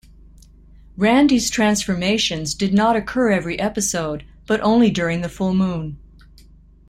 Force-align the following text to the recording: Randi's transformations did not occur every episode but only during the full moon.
Randi's 0.97 1.51
transformations 1.51 2.55
did 2.55 2.73
not 2.73 2.95
occur 2.95 3.29
every 3.29 3.59
episode 3.59 4.25
but 4.47 4.59
only 4.61 4.89
during 4.89 5.21
the 5.21 5.29
full 5.29 5.53
moon. 5.53 5.99